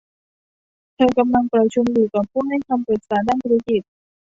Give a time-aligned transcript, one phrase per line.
[0.95, 3.81] เธอกำลังประชุมอยู่กับผู้ให้คำปรึกษาด้านธุรกิจ